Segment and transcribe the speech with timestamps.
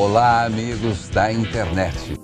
[0.00, 2.16] Olá, amigos da internet.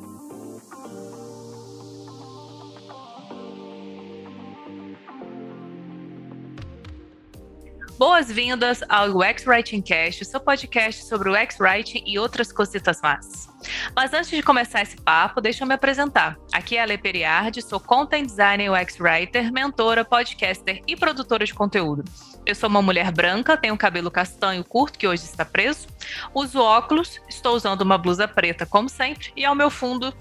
[8.07, 13.49] Boas-vindas ao UX Writing Cast, seu podcast sobre o Writing e outras cositas más.
[13.97, 16.37] Mas antes de começar esse papo, deixa eu me apresentar.
[16.53, 21.55] Aqui é a Le Periardi, sou Content Designer UX Writer, mentora, podcaster e produtora de
[21.55, 22.05] conteúdo.
[22.45, 25.89] Eu sou uma mulher branca, tenho cabelo castanho curto, que hoje está preso,
[26.35, 30.13] uso óculos, estou usando uma blusa preta, como sempre, e ao meu fundo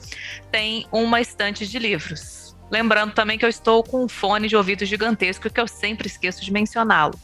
[0.49, 2.55] tem uma estante de livros.
[2.71, 6.45] Lembrando também que eu estou com um fone de ouvido gigantesco que eu sempre esqueço
[6.45, 7.19] de mencioná-lo.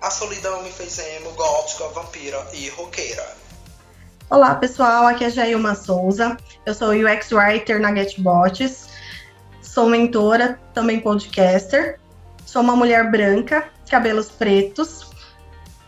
[0.00, 3.36] A solidão me fez emo, gótica, vampira e roqueira.
[4.30, 6.38] Olá pessoal, aqui é Jailma Souza.
[6.64, 8.88] Eu sou UX Writer na GetBots.
[9.60, 12.00] Sou mentora, também podcaster.
[12.46, 15.10] Sou uma mulher branca, cabelos pretos.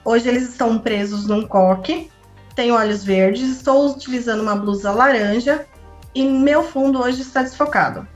[0.05, 2.11] Hoje eles estão presos num coque.
[2.55, 5.67] Tenho olhos verdes, estou utilizando uma blusa laranja
[6.15, 8.07] e meu fundo hoje está desfocado.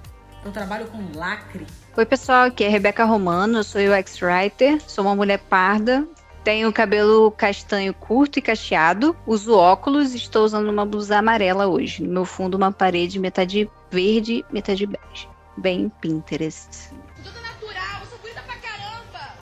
[0.44, 1.66] Eu trabalho com lacre
[1.98, 6.06] Oi, pessoal, aqui é Rebeca Romano, eu sou UX Writer, sou uma mulher parda,
[6.44, 12.02] tenho cabelo castanho curto e cacheado, uso óculos e estou usando uma blusa amarela hoje.
[12.02, 15.26] No meu fundo, uma parede metade verde, metade bege.
[15.56, 16.90] Bem Pinterest.
[17.24, 19.34] Tudo natural, você cuida pra caramba!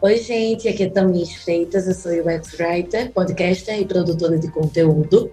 [0.00, 5.30] Oi, gente, aqui é Tamis Freitas, eu sou UX Writer, podcaster e produtora de conteúdo.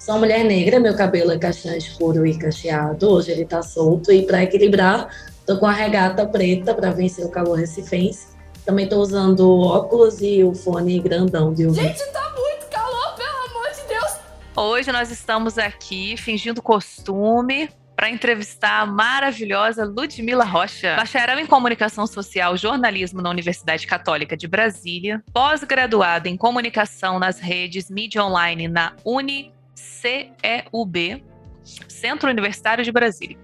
[0.00, 4.10] Sou uma mulher negra, meu cabelo é castanho escuro e cacheado, hoje ele tá solto
[4.10, 5.08] e para equilibrar,
[5.50, 8.28] Tô com a regata preta para vencer o calor recifense.
[8.64, 11.68] Também tô usando óculos e o fone grandão de.
[11.70, 14.12] Gente, tá muito calor, pelo amor de Deus!
[14.54, 22.06] Hoje nós estamos aqui fingindo costume para entrevistar a maravilhosa Ludmila Rocha, bacharel em comunicação
[22.06, 28.68] social e jornalismo na Universidade Católica de Brasília, pós-graduada em comunicação nas redes mídia online
[28.68, 29.50] na UniCEUB
[31.88, 33.36] Centro Universitário de Brasília.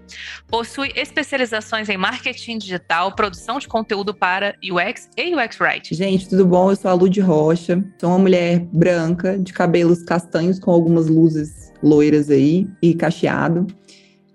[0.47, 5.95] Possui especializações em marketing digital, produção de conteúdo para UX e UX Writing.
[5.95, 6.71] Gente, tudo bom?
[6.71, 11.71] Eu sou a Lud Rocha, sou uma mulher branca, de cabelos castanhos com algumas luzes
[11.81, 13.67] loiras aí e cacheado.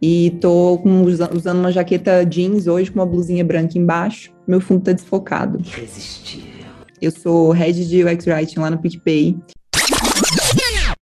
[0.01, 4.33] E tô com, usando uma jaqueta jeans hoje com uma blusinha branca embaixo.
[4.49, 5.61] Meu fundo tá desfocado.
[5.61, 6.53] Irresistível.
[7.01, 9.37] Eu sou head de UX Writing lá no PicPay.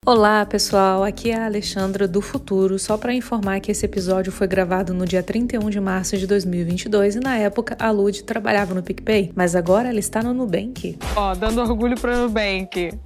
[0.04, 1.04] Olá, pessoal.
[1.04, 2.76] Aqui é a Alexandra do Futuro.
[2.76, 7.14] Só para informar que esse episódio foi gravado no dia 31 de março de 2022
[7.14, 10.98] e na época a Lud trabalhava no PicPay, mas agora ela está no Nubank.
[11.14, 12.98] Ó, oh, dando orgulho para o Nubank.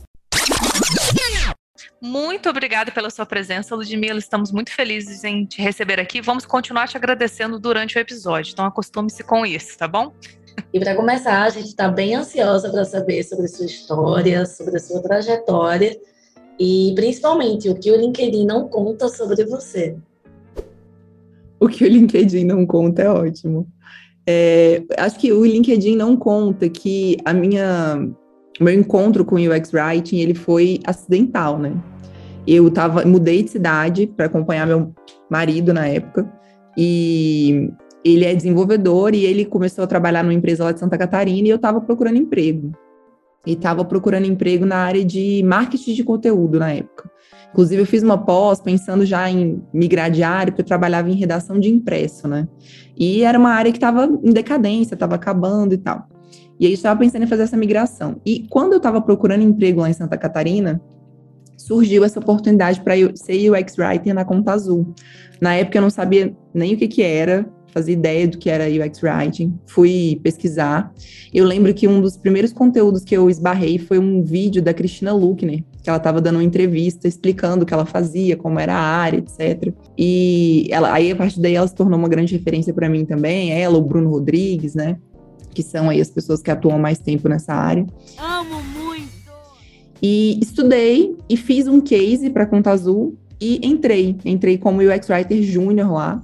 [2.00, 4.18] Muito obrigada pela sua presença, Ludmila.
[4.18, 6.22] Estamos muito felizes em te receber aqui.
[6.22, 8.52] Vamos continuar te agradecendo durante o episódio.
[8.52, 10.14] Então acostume-se com isso, tá bom?
[10.72, 14.80] E para começar, a gente está bem ansiosa para saber sobre sua história, sobre a
[14.80, 15.94] sua trajetória
[16.58, 19.96] e principalmente o que o LinkedIn não conta sobre você.
[21.60, 23.66] O que o LinkedIn não conta é ótimo.
[24.26, 28.08] É, acho que o LinkedIn não conta que a minha
[28.60, 31.72] meu encontro com o UX Writing ele foi acidental, né?
[32.46, 34.94] Eu tava, mudei de cidade para acompanhar meu
[35.30, 36.30] marido na época
[36.76, 37.70] e
[38.04, 41.50] ele é desenvolvedor e ele começou a trabalhar numa empresa lá de Santa Catarina e
[41.50, 42.72] eu estava procurando emprego
[43.46, 47.10] e estava procurando emprego na área de marketing de conteúdo na época.
[47.50, 51.14] Inclusive, eu fiz uma pós pensando já em migrar de área, porque eu trabalhava em
[51.14, 52.46] redação de impresso, né?
[52.96, 56.06] E era uma área que estava em decadência, estava acabando e tal.
[56.58, 58.20] E aí, estava pensando em fazer essa migração.
[58.26, 60.80] E quando eu estava procurando emprego lá em Santa Catarina,
[61.56, 64.94] surgiu essa oportunidade para ser UX Writer na Conta Azul.
[65.40, 68.64] Na época, eu não sabia nem o que, que era, fazia ideia do que era
[68.64, 70.90] UX Writing, fui pesquisar.
[71.32, 75.12] Eu lembro que um dos primeiros conteúdos que eu esbarrei foi um vídeo da Cristina
[75.12, 78.80] Luckner, que ela estava dando uma entrevista explicando o que ela fazia, como era a
[78.80, 79.74] área, etc.
[79.96, 83.52] E ela, aí a partir daí ela se tornou uma grande referência para mim também,
[83.52, 84.96] ela, o Bruno Rodrigues, né?
[85.52, 87.86] Que são aí as pessoas que atuam mais tempo nessa área.
[88.16, 89.12] Amo muito!
[90.02, 94.16] E estudei e fiz um case para Conta Azul e entrei.
[94.24, 96.22] Entrei como UX Writer Júnior lá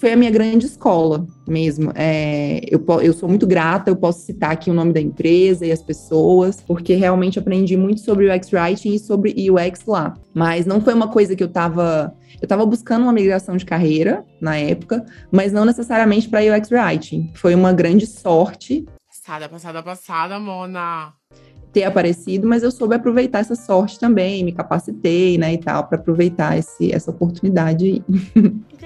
[0.00, 1.92] foi a minha grande escola mesmo.
[1.94, 5.70] É, eu, eu sou muito grata, eu posso citar aqui o nome da empresa e
[5.70, 10.14] as pessoas, porque realmente aprendi muito sobre UX Writing e sobre UX lá.
[10.34, 14.24] Mas não foi uma coisa que eu estava eu estava buscando uma migração de carreira
[14.40, 17.30] na época, mas não necessariamente para UX Writing.
[17.34, 18.86] Foi uma grande sorte.
[19.06, 21.12] Passada, passada, passada, Mona.
[21.70, 25.98] Ter aparecido, mas eu soube aproveitar essa sorte também, me capacitei, né, e tal, para
[25.98, 28.02] aproveitar esse, essa oportunidade.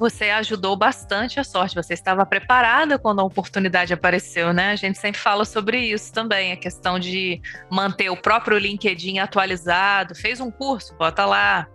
[0.00, 1.74] você ajudou bastante a sorte.
[1.74, 4.70] Você estava preparada quando a oportunidade apareceu, né?
[4.70, 10.14] A gente sempre fala sobre isso também, a questão de manter o próprio LinkedIn atualizado.
[10.14, 11.68] Fez um curso, bota lá.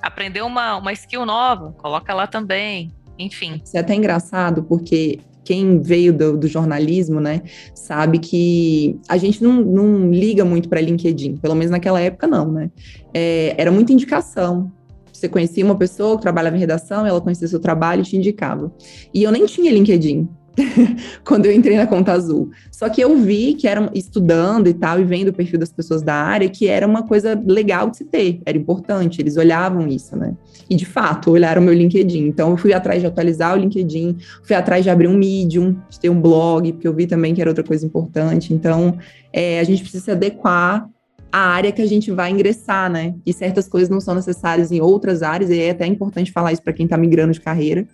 [0.00, 2.90] Aprendeu uma, uma skill nova, coloca lá também.
[3.18, 3.60] Enfim.
[3.62, 7.42] Isso é até engraçado, porque quem veio do, do, jornalismo, né,
[7.74, 12.50] sabe que a gente não, não liga muito para LinkedIn, pelo menos naquela época não,
[12.50, 12.70] né?
[13.14, 14.72] É, era muita indicação.
[15.16, 18.72] Você conhecia uma pessoa que trabalhava em redação, ela conhecia seu trabalho e te indicava.
[19.12, 20.28] E eu nem tinha LinkedIn.
[21.24, 22.50] quando eu entrei na Conta Azul.
[22.70, 26.02] Só que eu vi que era estudando e tal, e vendo o perfil das pessoas
[26.02, 30.16] da área, que era uma coisa legal de se ter, era importante, eles olhavam isso,
[30.16, 30.34] né?
[30.68, 32.26] E de fato, olharam meu LinkedIn.
[32.26, 36.00] Então eu fui atrás de atualizar o LinkedIn, fui atrás de abrir um Medium, de
[36.00, 38.52] ter um blog, porque eu vi também que era outra coisa importante.
[38.52, 38.98] Então
[39.32, 40.88] é, a gente precisa se adequar
[41.32, 43.14] à área que a gente vai ingressar, né?
[43.24, 46.62] E certas coisas não são necessárias em outras áreas, e é até importante falar isso
[46.62, 47.86] para quem está migrando de carreira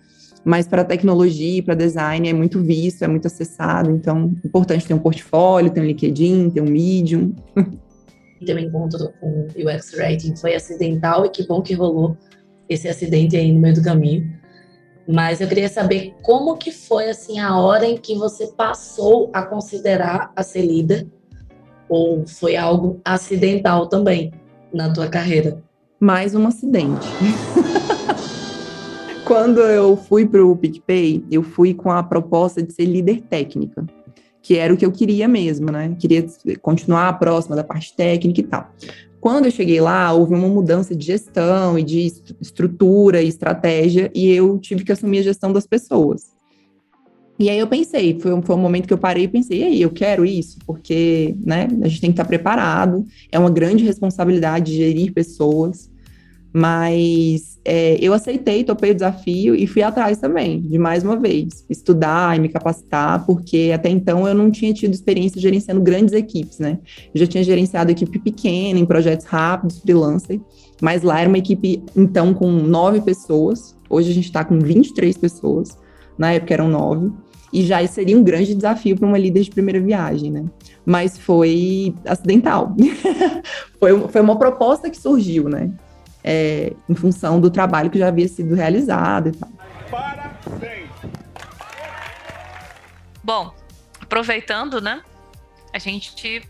[0.43, 4.93] mas para tecnologia para design é muito visto, é muito acessado, então é importante ter
[4.93, 7.33] um portfólio, ter um LinkedIn, ter um Medium.
[8.45, 12.17] Teu encontro com o UX Writing foi acidental e que bom que rolou
[12.67, 14.29] esse acidente aí no meio do caminho.
[15.07, 19.43] Mas eu queria saber como que foi assim a hora em que você passou a
[19.43, 21.07] considerar a ser líder
[21.93, 24.31] ou foi algo acidental também
[24.73, 25.61] na tua carreira?
[25.99, 27.07] Mais um acidente.
[29.23, 33.85] Quando eu fui para o PicPay, eu fui com a proposta de ser líder técnica,
[34.41, 35.95] que era o que eu queria mesmo, né?
[35.99, 36.25] Queria
[36.63, 38.71] continuar próxima da parte técnica e tal.
[39.21, 42.11] Quando eu cheguei lá, houve uma mudança de gestão e de
[42.41, 46.32] estrutura e estratégia, e eu tive que assumir a gestão das pessoas.
[47.43, 49.63] E aí eu pensei, foi um, foi um momento que eu parei e pensei, e
[49.65, 50.59] aí, eu quero isso?
[50.65, 55.91] Porque, né, a gente tem que estar preparado, é uma grande responsabilidade gerir pessoas,
[56.53, 61.65] mas é, eu aceitei, topei o desafio e fui atrás também, de mais uma vez,
[61.69, 66.59] estudar e me capacitar, porque até então eu não tinha tido experiência gerenciando grandes equipes,
[66.59, 66.79] né?
[67.13, 70.39] Eu já tinha gerenciado equipe pequena, em projetos rápidos, freelancer,
[70.81, 75.17] mas lá era uma equipe, então, com nove pessoas, hoje a gente está com 23
[75.17, 75.77] pessoas,
[76.17, 77.11] na época eram nove,
[77.53, 80.43] e já seria um grande desafio para uma líder de primeira viagem, né?
[80.85, 82.75] Mas foi acidental.
[83.79, 85.71] foi, foi uma proposta que surgiu, né?
[86.23, 89.49] é, em função do trabalho que já havia sido realizado e tal.
[89.91, 90.89] Parabéns!
[93.23, 93.53] Bom,
[93.99, 95.01] aproveitando, né?
[95.73, 96.41] A gente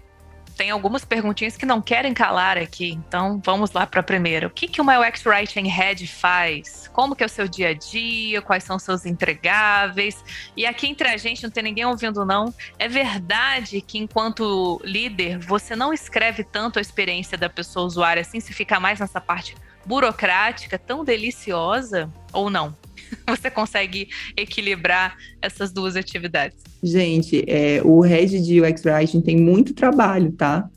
[0.56, 4.48] tem algumas perguntinhas que não querem calar aqui, então vamos lá para a primeira.
[4.48, 6.90] O que, que uma UX Writing Head faz?
[6.94, 8.42] Como que é o seu dia a dia?
[8.42, 10.24] Quais são os seus entregáveis?
[10.56, 15.40] E aqui entre a gente, não tem ninguém ouvindo não, é verdade que enquanto líder,
[15.40, 19.56] você não escreve tanto a experiência da pessoa usuária assim, se fica mais nessa parte
[19.86, 22.76] burocrática, tão deliciosa, ou não?
[23.28, 26.58] Você consegue equilibrar essas duas atividades?
[26.82, 30.70] Gente, é, o Head de UX Writing tem muito trabalho, tá?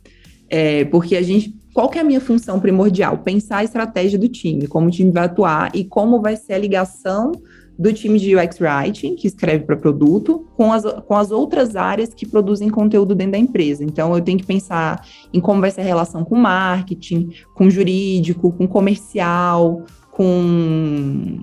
[0.49, 1.55] É, porque a gente.
[1.75, 3.19] Qual que é a minha função primordial?
[3.19, 6.58] Pensar a estratégia do time, como o time vai atuar e como vai ser a
[6.58, 7.32] ligação
[7.78, 12.14] do time de UX Writing, que escreve para produto, com as, com as outras áreas
[12.14, 13.84] que produzem conteúdo dentro da empresa.
[13.84, 18.52] Então, eu tenho que pensar em como vai ser a relação com marketing, com jurídico,
[18.52, 21.40] com comercial, com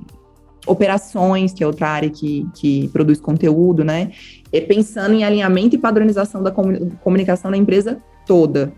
[0.65, 4.12] operações, que é outra área que, que produz conteúdo, né?
[4.51, 8.74] E pensando em alinhamento e padronização da comunicação da empresa toda.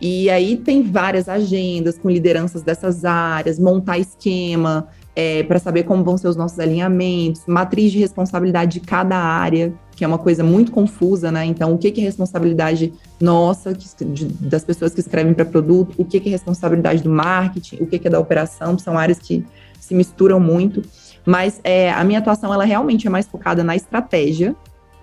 [0.00, 6.04] E aí tem várias agendas com lideranças dessas áreas, montar esquema é, para saber como
[6.04, 10.44] vão ser os nossos alinhamentos, matriz de responsabilidade de cada área, que é uma coisa
[10.44, 11.44] muito confusa, né?
[11.44, 15.96] Então, o que, que é responsabilidade nossa, que, de, das pessoas que escrevem para produto,
[15.98, 19.18] o que, que é responsabilidade do marketing, o que, que é da operação, são áreas
[19.18, 19.44] que
[19.80, 20.82] se misturam muito.
[21.28, 24.56] Mas é, a minha atuação ela realmente é mais focada na estratégia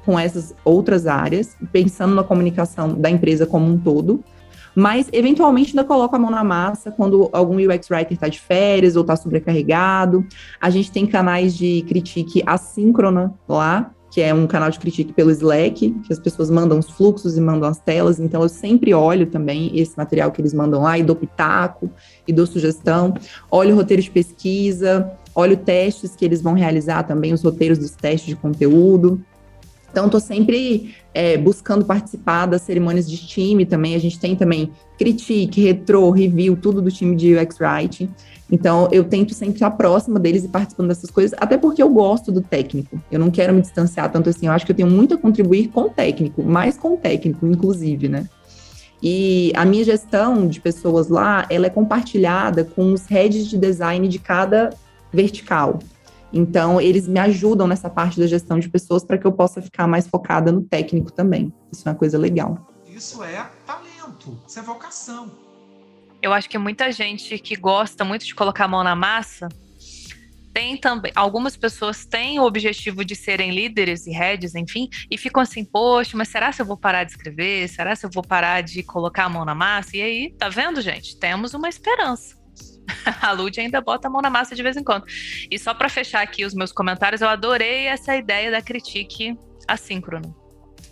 [0.04, 4.24] com essas outras áreas, pensando na comunicação da empresa como um todo.
[4.74, 8.96] Mas, eventualmente, ainda coloco a mão na massa quando algum UX Writer está de férias
[8.96, 10.26] ou está sobrecarregado.
[10.60, 15.30] A gente tem canais de critique assíncrona lá, que é um canal de critique pelo
[15.30, 19.28] Slack, que as pessoas mandam os fluxos e mandam as telas, então eu sempre olho
[19.28, 21.90] também esse material que eles mandam lá e dou pitaco
[22.28, 23.14] e dou sugestão.
[23.52, 27.92] Olho o roteiro de pesquisa, olho testes que eles vão realizar também, os roteiros dos
[27.92, 29.22] testes de conteúdo.
[29.92, 33.96] Então, estou sempre é, buscando participar das cerimônias de time também.
[33.96, 38.10] A gente tem também critique, retro, review, tudo do time de UX Writing.
[38.52, 42.32] Então, eu tento sempre estar próxima deles e participando dessas coisas, até porque eu gosto
[42.32, 43.02] do técnico.
[43.12, 44.48] Eu não quero me distanciar tanto assim.
[44.48, 47.48] Eu acho que eu tenho muito a contribuir com o técnico, mais com o técnico,
[47.48, 48.28] inclusive, né?
[49.02, 54.08] E a minha gestão de pessoas lá, ela é compartilhada com os heads de design
[54.08, 54.72] de cada
[55.12, 55.80] vertical.
[56.32, 59.88] Então, eles me ajudam nessa parte da gestão de pessoas para que eu possa ficar
[59.88, 61.54] mais focada no técnico também.
[61.72, 62.68] Isso é uma coisa legal.
[62.88, 65.32] Isso é talento, isso é vocação.
[66.22, 69.48] Eu acho que muita gente que gosta muito de colocar a mão na massa
[70.56, 71.12] tem também.
[71.14, 76.16] Algumas pessoas têm o objetivo de serem líderes e heads, enfim, e ficam assim, poxa,
[76.16, 77.68] mas será se eu vou parar de escrever?
[77.68, 79.98] Será se eu vou parar de colocar a mão na massa?
[79.98, 81.20] E aí, tá vendo, gente?
[81.20, 82.45] Temos uma esperança.
[83.22, 85.06] a Lud ainda bota a mão na massa de vez em quando.
[85.50, 90.34] E só para fechar aqui os meus comentários, eu adorei essa ideia da critique assíncrona.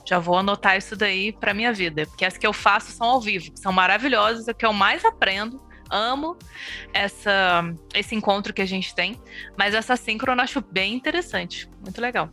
[0.06, 3.22] Já vou anotar isso daí para minha vida, porque as que eu faço são ao
[3.22, 6.38] vivo, são maravilhosas, é o que eu mais aprendo amo
[6.92, 9.20] essa, esse encontro que a gente tem,
[9.56, 12.30] mas essa síncrona eu acho bem interessante, muito legal.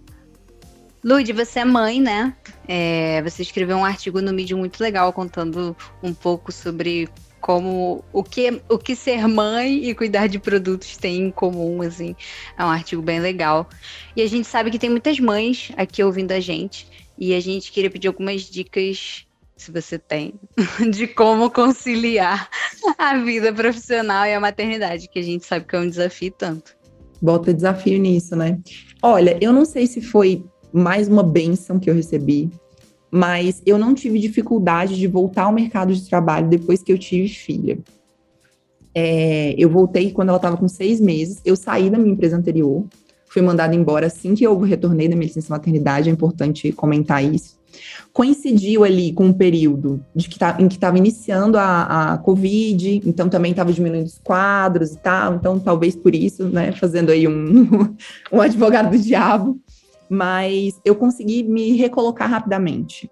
[1.02, 2.36] Lud, você é mãe, né?
[2.68, 7.08] É, você escreveu um artigo no Medium muito legal contando um pouco sobre
[7.40, 12.14] como o que, o que ser mãe e cuidar de produtos tem em comum, assim.
[12.58, 13.68] É um artigo bem legal.
[14.14, 16.86] E a gente sabe que tem muitas mães aqui ouvindo a gente.
[17.18, 20.32] E a gente queria pedir algumas dicas se você tem,
[20.90, 22.48] de como conciliar
[22.96, 26.74] a vida profissional e a maternidade, que a gente sabe que é um desafio tanto.
[27.20, 28.58] Bota desafio nisso, né?
[29.02, 30.42] Olha, eu não sei se foi
[30.72, 32.50] mais uma benção que eu recebi,
[33.10, 37.28] mas eu não tive dificuldade de voltar ao mercado de trabalho depois que eu tive
[37.28, 37.78] filha.
[38.94, 42.84] É, eu voltei quando ela estava com seis meses, eu saí da minha empresa anterior,
[43.26, 47.58] fui mandada embora assim que eu retornei da minha licença maternidade, é importante comentar isso.
[48.12, 53.00] Coincidiu ali com um período de que tá, em que estava iniciando a, a Covid,
[53.06, 57.28] então também estava diminuindo os quadros e tal, então talvez por isso, né, fazendo aí
[57.28, 57.94] um,
[58.32, 59.60] um advogado do diabo,
[60.10, 63.08] mas eu consegui me recolocar rapidamente.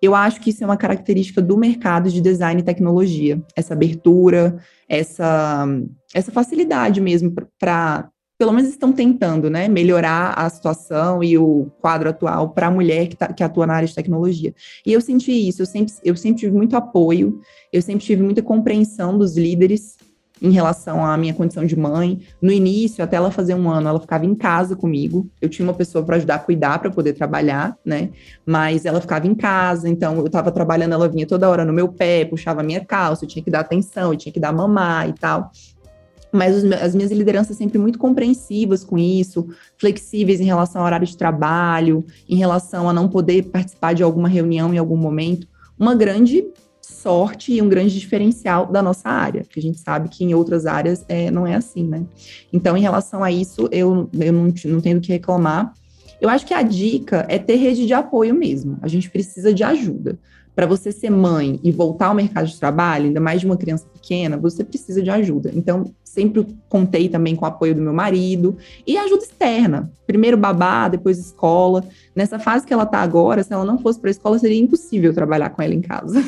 [0.00, 4.58] Eu acho que isso é uma característica do mercado de design e tecnologia, essa abertura,
[4.88, 5.66] essa,
[6.14, 12.08] essa facilidade mesmo para pelo menos estão tentando, né, melhorar a situação e o quadro
[12.08, 14.54] atual para a mulher que, tá, que, atua na área de tecnologia.
[14.86, 17.40] E eu senti isso, eu sempre, eu sempre tive muito apoio,
[17.72, 19.96] eu sempre tive muita compreensão dos líderes
[20.40, 22.20] em relação à minha condição de mãe.
[22.40, 25.28] No início, até ela fazer um ano, ela ficava em casa comigo.
[25.40, 28.10] Eu tinha uma pessoa para ajudar a cuidar, para poder trabalhar, né?
[28.44, 31.88] Mas ela ficava em casa, então eu estava trabalhando, ela vinha toda hora no meu
[31.88, 35.12] pé, puxava minha calça, eu tinha que dar atenção, eu tinha que dar mamar e
[35.12, 35.50] tal
[36.32, 41.16] mas as minhas lideranças sempre muito compreensivas com isso, flexíveis em relação ao horário de
[41.16, 45.46] trabalho, em relação a não poder participar de alguma reunião em algum momento.
[45.78, 46.44] Uma grande
[46.92, 50.66] sorte e um grande diferencial da nossa área, que a gente sabe que em outras
[50.66, 52.04] áreas é, não é assim, né?
[52.52, 55.72] Então, em relação a isso, eu, eu não, não tenho o que reclamar.
[56.20, 58.78] Eu acho que a dica é ter rede de apoio mesmo.
[58.82, 60.18] A gente precisa de ajuda
[60.58, 63.86] para você ser mãe e voltar ao mercado de trabalho, ainda mais de uma criança
[63.94, 65.52] pequena, você precisa de ajuda.
[65.54, 69.88] Então, sempre contei também com o apoio do meu marido e ajuda externa.
[70.04, 71.84] Primeiro babá, depois escola.
[72.12, 75.14] Nessa fase que ela está agora, se ela não fosse para a escola, seria impossível
[75.14, 76.20] trabalhar com ela em casa.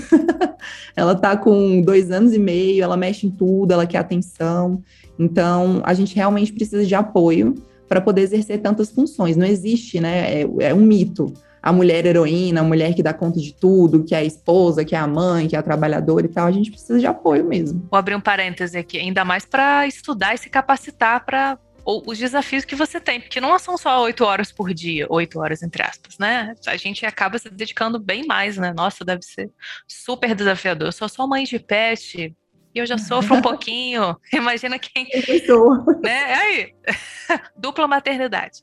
[0.94, 4.80] ela está com dois anos e meio, ela mexe em tudo, ela quer atenção.
[5.18, 7.56] Então, a gente realmente precisa de apoio
[7.88, 9.36] para poder exercer tantas funções.
[9.36, 10.42] Não existe, né?
[10.42, 14.14] é, é um mito a mulher heroína, a mulher que dá conta de tudo, que
[14.14, 16.70] é a esposa, que é a mãe, que é a trabalhadora e tal, a gente
[16.70, 17.86] precisa de apoio mesmo.
[17.90, 22.64] Vou abrir um parêntese aqui, ainda mais para estudar e se capacitar para os desafios
[22.64, 26.18] que você tem, porque não são só oito horas por dia, oito horas entre aspas,
[26.18, 26.54] né?
[26.66, 28.72] A gente acaba se dedicando bem mais, né?
[28.72, 29.50] Nossa, deve ser
[29.88, 30.88] super desafiador.
[30.88, 32.34] Eu sou só mãe de pet,
[32.74, 34.16] e eu já sofro um pouquinho.
[34.32, 35.06] Imagina quem.
[35.46, 36.34] Eu né?
[36.34, 36.74] Aí,
[37.56, 38.62] dupla maternidade.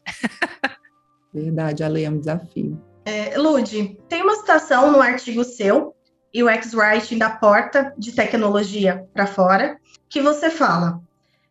[1.34, 2.82] Verdade, a lei é um desafio.
[3.08, 5.96] É, Lud, tem uma citação no artigo seu,
[6.34, 11.02] e o X-Writing da porta de tecnologia para fora, que você fala.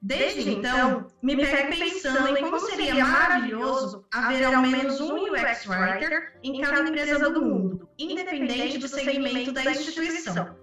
[0.02, 6.38] Desde então, me pego pensando em como seria maravilhoso haver ao menos um UX Writer
[6.42, 10.54] em cada empresa do mundo, independente do segmento da instituição.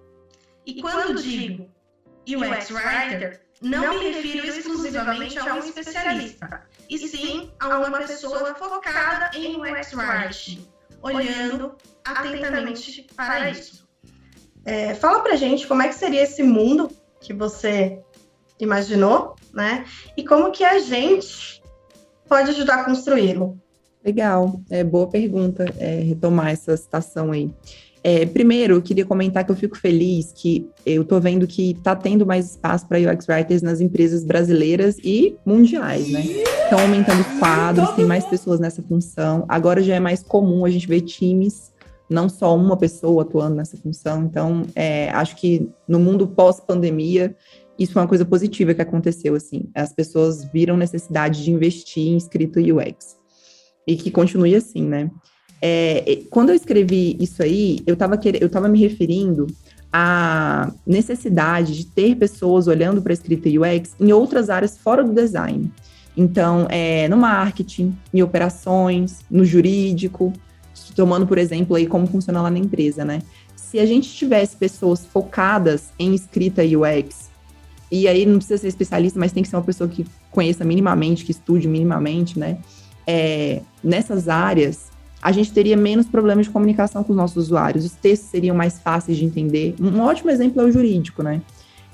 [0.64, 1.72] E quando digo
[2.28, 9.36] UX Writer, não me refiro exclusivamente a um especialista, e sim a uma pessoa focada
[9.36, 10.73] em UX Writing,
[11.04, 13.88] olhando atentamente para isso.
[14.66, 18.02] É, fala pra gente como é que seria esse mundo que você
[18.60, 19.86] imaginou, né?
[20.16, 21.62] E como que a gente
[22.28, 23.60] pode ajudar a construí-lo.
[24.04, 27.54] Legal, é boa pergunta é, retomar essa citação aí.
[28.04, 31.96] É, primeiro, eu queria comentar que eu fico feliz que eu estou vendo que está
[31.96, 36.22] tendo mais espaço para UX Writers nas empresas brasileiras e mundiais, né?
[36.22, 39.46] Estão aumentando quadros, tem mais pessoas nessa função.
[39.48, 41.72] Agora já é mais comum a gente ver times,
[42.10, 44.24] não só uma pessoa atuando nessa função.
[44.26, 47.34] Então, é, acho que no mundo pós-pandemia,
[47.80, 49.70] isso foi uma coisa positiva que aconteceu, assim.
[49.74, 53.18] As pessoas viram necessidade de investir em escrita UX.
[53.88, 55.10] E que continue assim, né?
[55.66, 59.48] É, quando eu escrevi isso aí, eu estava eu tava me referindo
[59.94, 65.14] à necessidade de ter pessoas olhando para a escrita UX em outras áreas fora do
[65.14, 65.72] design.
[66.18, 70.34] Então, é, no marketing, em operações, no jurídico,
[70.98, 73.22] tomando, por exemplo, aí como funciona lá na empresa, né?
[73.56, 77.30] Se a gente tivesse pessoas focadas em escrita UX,
[77.90, 81.24] e aí não precisa ser especialista, mas tem que ser uma pessoa que conheça minimamente,
[81.24, 82.58] que estude minimamente, né?
[83.08, 84.93] É, nessas áreas,
[85.24, 88.78] a gente teria menos problemas de comunicação com os nossos usuários, os textos seriam mais
[88.78, 89.74] fáceis de entender.
[89.80, 91.42] Um ótimo exemplo é o jurídico, né?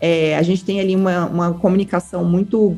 [0.01, 2.75] É, a gente tem ali uma, uma comunicação muito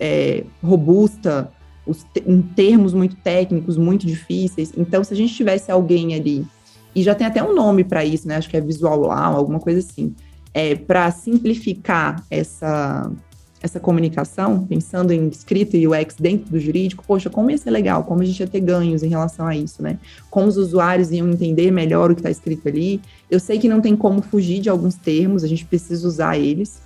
[0.00, 1.52] é, robusta,
[1.86, 4.72] os em termos muito técnicos, muito difíceis.
[4.78, 6.46] Então, se a gente tivesse alguém ali,
[6.94, 8.36] e já tem até um nome para isso, né?
[8.36, 10.14] Acho que é visual law, alguma coisa assim,
[10.54, 13.12] é, para simplificar essa,
[13.62, 18.02] essa comunicação, pensando em escrita e UX dentro do jurídico, poxa, como ia ser legal,
[18.02, 19.98] como a gente ia ter ganhos em relação a isso, né?
[20.28, 23.00] Como os usuários iam entender melhor o que está escrito ali.
[23.30, 26.82] Eu sei que não tem como fugir de alguns termos, a gente precisa usar eles,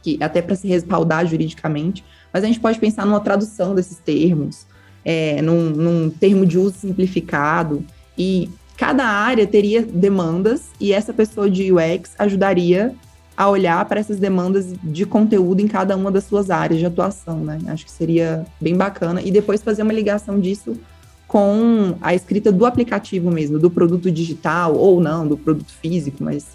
[0.00, 4.66] que até para se respaldar juridicamente, mas a gente pode pensar numa tradução desses termos,
[5.04, 7.84] é, num, num termo de uso simplificado,
[8.16, 12.94] e cada área teria demandas, e essa pessoa de UX ajudaria
[13.40, 17.38] a olhar para essas demandas de conteúdo em cada uma das suas áreas de atuação,
[17.38, 17.58] né?
[17.68, 19.22] Acho que seria bem bacana.
[19.22, 20.78] E depois fazer uma ligação disso
[21.26, 26.48] com a escrita do aplicativo mesmo, do produto digital, ou não, do produto físico, mas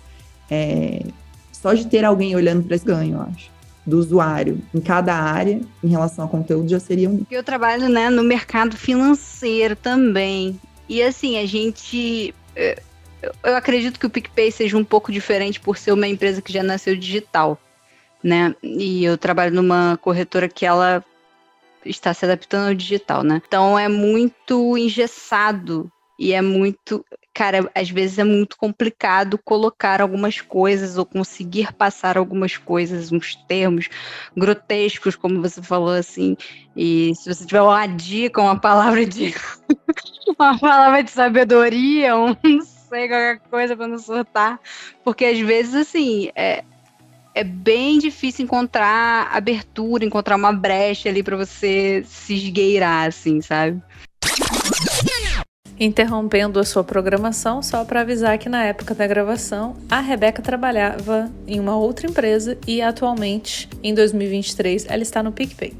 [0.48, 1.02] é,
[1.52, 3.50] só de ter alguém olhando para esse ganho, eu acho
[3.84, 7.24] do usuário em cada área em relação ao conteúdo já seria um.
[7.32, 10.60] Eu trabalho né, no mercado financeiro também.
[10.88, 12.34] E assim, a gente.
[13.44, 16.64] Eu acredito que o PicPay seja um pouco diferente por ser uma empresa que já
[16.64, 17.60] nasceu digital.
[18.24, 18.56] Né?
[18.64, 21.04] E eu trabalho numa corretora que ela
[21.86, 23.42] está se adaptando ao digital, né?
[23.46, 30.40] Então é muito engessado e é muito, cara, às vezes é muito complicado colocar algumas
[30.40, 33.90] coisas ou conseguir passar algumas coisas, uns termos
[34.36, 36.38] grotescos, como você falou assim.
[36.76, 39.36] E se você tiver uma dica, uma palavra de
[40.40, 44.60] uma palavra de sabedoria, um não sei qualquer coisa para não surtar,
[45.04, 46.64] porque às vezes assim, é
[47.36, 53.82] é bem difícil encontrar abertura, encontrar uma brecha ali para você se esgueirar, assim, sabe?
[55.78, 61.30] Interrompendo a sua programação, só para avisar que na época da gravação, a Rebeca trabalhava
[61.46, 65.74] em uma outra empresa e atualmente, em 2023, ela está no PicPay.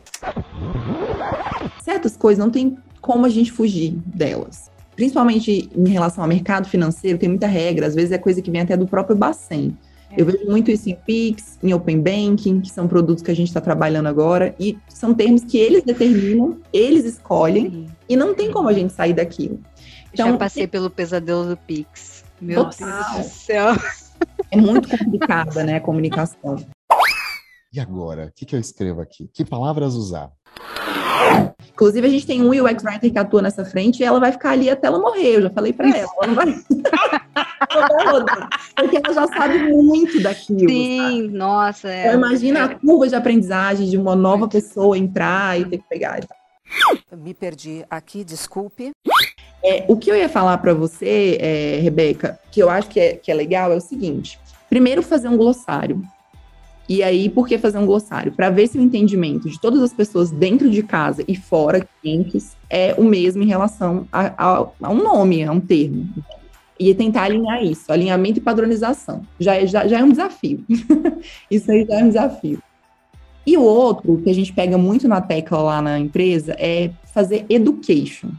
[1.82, 4.75] Certas coisas não tem como a gente fugir delas.
[4.96, 8.62] Principalmente em relação ao mercado financeiro, tem muita regra, às vezes é coisa que vem
[8.62, 9.78] até do próprio Bacen.
[10.18, 13.48] Eu vejo muito isso em Pix, em Open Banking, que são produtos que a gente
[13.48, 17.88] está trabalhando agora, e são termos que eles determinam, eles escolhem, Sim.
[18.08, 19.60] e não tem como a gente sair daquilo.
[20.14, 22.24] Então, Já passei pelo pesadelo do Pix.
[22.40, 23.14] Meu total.
[23.14, 23.74] Deus do céu.
[24.50, 26.56] É muito complicada, né, a comunicação.
[27.74, 28.28] E agora?
[28.28, 29.30] O que, que eu escrevo aqui?
[29.34, 30.32] Que palavras usar?
[31.76, 34.52] Inclusive, a gente tem um UX Writer que atua nessa frente e ela vai ficar
[34.52, 35.36] ali até ela morrer.
[35.36, 36.10] Eu já falei para ela.
[36.22, 36.46] Ela não vai...
[38.76, 40.70] Porque ela já sabe muito daquilo.
[40.70, 41.28] Sim, sabe?
[41.30, 41.90] nossa.
[41.90, 42.08] É...
[42.08, 46.22] Então, imagina a curva de aprendizagem de uma nova pessoa entrar e ter que pegar.
[47.12, 48.92] Me perdi aqui, desculpe.
[49.64, 53.16] É, o que eu ia falar para você, é, Rebeca, que eu acho que é,
[53.16, 56.02] que é legal, é o seguinte: primeiro, fazer um glossário.
[56.88, 58.32] E aí, por que fazer um glossário?
[58.32, 62.56] Para ver se o entendimento de todas as pessoas dentro de casa e fora, clientes,
[62.70, 66.08] é o mesmo em relação a, a, a um nome, a um termo.
[66.80, 69.24] E tentar alinhar isso, alinhamento e padronização.
[69.40, 70.64] Já, é, já, já é um desafio.
[71.50, 72.62] isso aí já é um desafio.
[73.48, 77.46] E o outro, que a gente pega muito na tecla lá na empresa, é fazer
[77.50, 78.30] education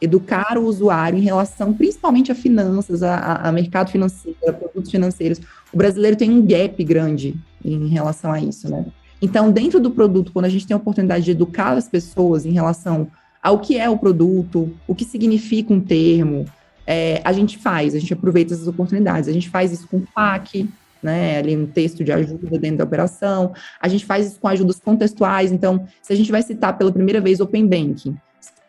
[0.00, 5.40] educar o usuário em relação principalmente a finanças, a, a, mercado financeiro, a produtos financeiros.
[5.72, 7.34] O brasileiro tem um gap grande
[7.64, 8.86] em relação a isso, né?
[9.20, 12.52] Então, dentro do produto, quando a gente tem a oportunidade de educar as pessoas em
[12.52, 13.08] relação
[13.42, 16.44] ao que é o produto, o que significa um termo,
[16.86, 19.28] é, a gente faz, a gente aproveita essas oportunidades.
[19.28, 20.68] A gente faz isso com FAQ,
[21.02, 23.52] né, ali um texto de ajuda dentro da operação.
[23.80, 25.52] A gente faz isso com ajudas contextuais.
[25.52, 28.16] Então, se a gente vai citar pela primeira vez Open Banking,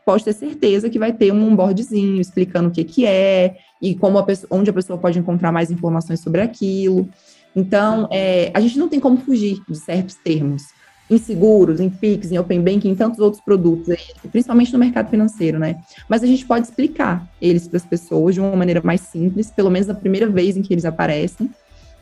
[0.10, 4.17] pode ter certeza que vai ter um onboardzinho explicando o que, que é e como
[4.17, 7.08] a pessoa, onde a pessoa pode encontrar mais informações sobre aquilo.
[7.56, 10.63] Então, é, a gente não tem como fugir de certos termos.
[11.12, 13.95] Em seguros, em PIX, em Open Banking, em tantos outros produtos,
[14.32, 15.76] principalmente no mercado financeiro, né?
[16.10, 19.69] Mas a gente pode explicar eles para as pessoas de uma maneira mais simples, pelo
[19.69, 21.52] menos na primeira vez em que eles aparecem,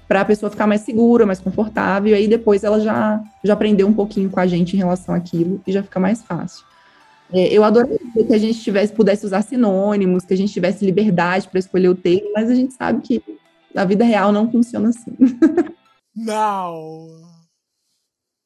[0.08, 3.86] para a pessoa ficar mais segura, mais confortável, e aí depois ela já, já aprendeu
[3.86, 6.65] um pouquinho com a gente em relação àquilo e já fica mais fácil.
[7.34, 11.48] É, eu adoraria que a gente tivesse, pudesse usar sinônimos, que a gente tivesse liberdade
[11.48, 13.22] para escolher o termo, mas a gente sabe que
[13.74, 15.16] na vida real não funciona assim.
[16.16, 17.08] Não!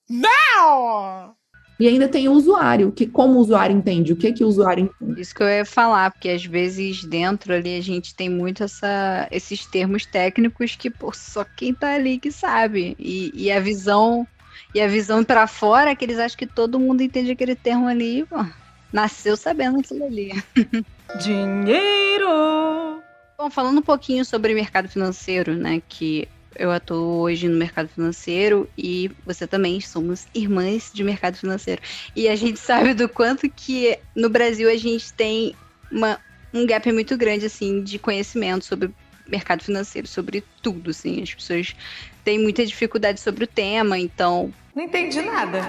[0.09, 1.33] Não!
[1.79, 4.83] E ainda tem o usuário, que como o usuário entende, o que que o usuário
[4.83, 5.21] entende.
[5.21, 9.27] Isso que eu ia falar, porque às vezes dentro ali a gente tem muito essa,
[9.31, 12.95] esses termos técnicos que pô, só quem tá ali que sabe.
[12.99, 14.27] E, e a visão
[14.75, 17.87] e a visão para fora é que eles acham que todo mundo entende aquele termo
[17.87, 18.45] ali, pô,
[18.91, 20.31] nasceu sabendo aquilo ali.
[21.23, 23.01] Dinheiro!
[23.37, 28.69] Bom, falando um pouquinho sobre mercado financeiro, né, que eu atuo hoje no mercado financeiro
[28.77, 31.81] e você também somos irmãs de mercado financeiro.
[32.15, 35.55] E a gente sabe do quanto que no Brasil a gente tem
[35.91, 36.19] uma,
[36.53, 38.91] um gap muito grande assim de conhecimento sobre
[39.27, 41.23] mercado financeiro, sobre tudo, assim.
[41.23, 41.75] As pessoas
[42.23, 45.61] têm muita dificuldade sobre o tema, então Não entendi nada.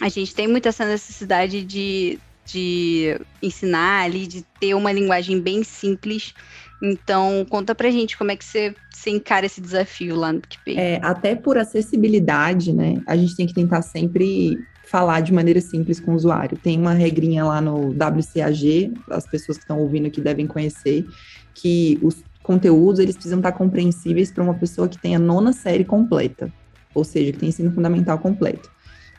[0.00, 5.62] a gente tem muito essa necessidade de, de ensinar ali, de ter uma linguagem bem
[5.62, 6.34] simples.
[6.82, 10.76] Então, conta pra gente como é que você, você encara esse desafio lá no PicPay.
[10.78, 13.02] É, até por acessibilidade, né?
[13.06, 14.58] A gente tem que tentar sempre
[14.90, 16.58] falar de maneira simples com o usuário.
[16.58, 21.06] Tem uma regrinha lá no WCAG, as pessoas que estão ouvindo aqui devem conhecer,
[21.54, 26.52] que os conteúdos eles precisam estar compreensíveis para uma pessoa que tenha nona série completa,
[26.92, 28.68] ou seja, que tem ensino fundamental completo.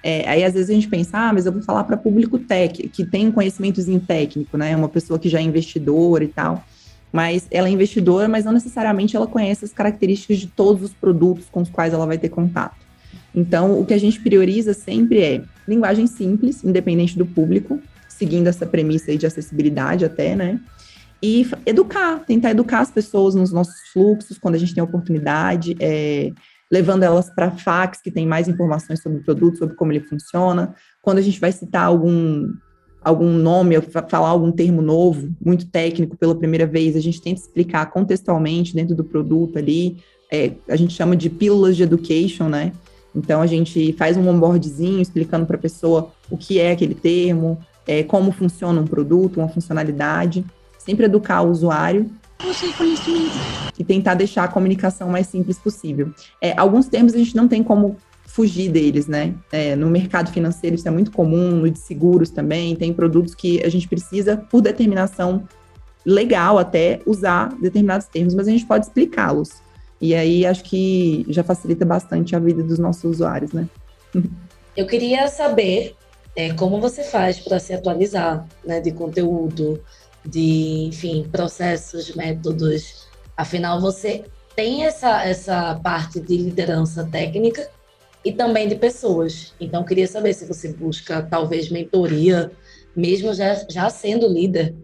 [0.04, 2.88] É, aí às vezes a gente pensa, ah, mas eu vou falar para público tech,
[2.90, 4.76] que tem um conhecimentozinho técnico, né?
[4.76, 6.64] Uma pessoa que já é investidora e tal.
[7.12, 11.46] Mas ela é investidora, mas não necessariamente ela conhece as características de todos os produtos
[11.52, 12.78] com os quais ela vai ter contato.
[13.36, 18.66] Então, o que a gente prioriza sempre é linguagem simples, independente do público, seguindo essa
[18.66, 20.60] premissa aí de acessibilidade até, né?
[21.24, 25.76] E educar, tentar educar as pessoas nos nossos fluxos, quando a gente tem a oportunidade,
[25.80, 26.32] é,
[26.72, 30.74] levando elas para fax, que tem mais informações sobre o produto, sobre como ele funciona.
[31.02, 32.48] Quando a gente vai citar algum,
[33.04, 37.88] algum nome, falar algum termo novo, muito técnico pela primeira vez, a gente tenta explicar
[37.88, 39.98] contextualmente dentro do produto ali.
[40.32, 42.72] É, a gente chama de pílulas de education, né?
[43.14, 47.60] Então a gente faz um onboardzinho explicando para a pessoa o que é aquele termo,
[47.86, 50.46] é, como funciona um produto, uma funcionalidade.
[50.80, 52.10] Sempre educar o usuário
[53.78, 56.14] e tentar deixar a comunicação mais simples possível.
[56.42, 59.34] É, alguns termos a gente não tem como fugir deles, né?
[59.52, 63.62] É, no mercado financeiro isso é muito comum, no de seguros também, tem produtos que
[63.64, 65.48] a gente precisa, por determinação
[66.06, 69.62] legal até, usar determinados termos, mas a gente pode explicá-los.
[70.00, 73.68] E aí acho que já facilita bastante a vida dos nossos usuários, né?
[74.76, 75.96] Eu queria saber
[76.36, 79.82] é, como você faz para se atualizar né, de conteúdo,
[80.26, 83.08] de, enfim, processos, métodos.
[83.36, 87.70] Afinal, você tem essa, essa parte de liderança técnica
[88.24, 89.54] e também de pessoas.
[89.60, 92.52] Então, queria saber se você busca, talvez, mentoria,
[92.96, 94.76] mesmo já, já sendo líder,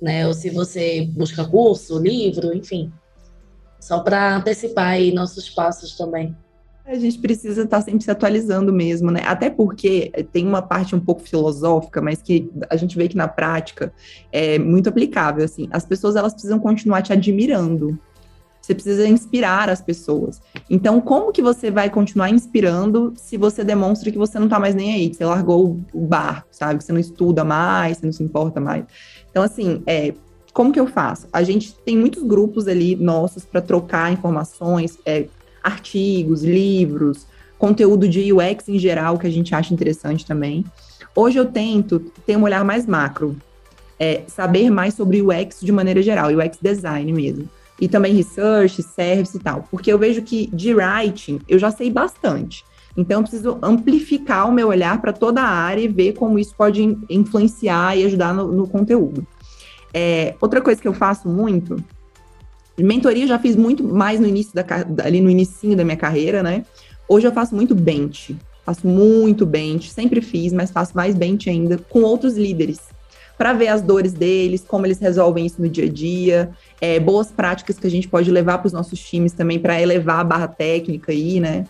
[0.00, 0.26] né?
[0.26, 2.92] Ou se você busca curso, livro, enfim.
[3.80, 6.36] Só para antecipar aí nossos passos também.
[6.86, 9.20] A gente precisa estar sempre se atualizando mesmo, né?
[9.26, 13.26] Até porque tem uma parte um pouco filosófica, mas que a gente vê que na
[13.26, 13.92] prática
[14.30, 15.68] é muito aplicável, assim.
[15.72, 17.98] As pessoas, elas precisam continuar te admirando.
[18.60, 20.40] Você precisa inspirar as pessoas.
[20.70, 24.74] Então, como que você vai continuar inspirando se você demonstra que você não tá mais
[24.74, 26.78] nem aí, que você largou o barco, sabe?
[26.78, 28.84] Que você não estuda mais, você não se importa mais.
[29.28, 30.14] Então, assim, é,
[30.52, 31.28] como que eu faço?
[31.32, 35.26] A gente tem muitos grupos ali nossos para trocar informações, é,
[35.66, 37.26] artigos, livros,
[37.58, 40.64] conteúdo de UX em geral que a gente acha interessante também.
[41.14, 43.36] Hoje eu tento ter um olhar mais macro,
[43.98, 47.48] é, saber mais sobre UX de maneira geral, UX design mesmo.
[47.80, 49.66] E também research, service e tal.
[49.70, 52.64] Porque eu vejo que de writing eu já sei bastante.
[52.96, 56.54] Então eu preciso amplificar o meu olhar para toda a área e ver como isso
[56.56, 59.26] pode in- influenciar e ajudar no, no conteúdo.
[59.92, 61.76] É, outra coisa que eu faço muito,
[62.78, 64.64] mentoria eu já fiz muito mais no início da
[65.04, 66.64] ali no inicinho da minha carreira, né?
[67.08, 71.78] Hoje eu faço muito bench, faço muito bench, sempre fiz, mas faço mais bench ainda
[71.78, 72.80] com outros líderes
[73.38, 77.30] para ver as dores deles, como eles resolvem isso no dia a dia, é, boas
[77.30, 80.48] práticas que a gente pode levar para os nossos times também para elevar a barra
[80.48, 81.66] técnica aí, né?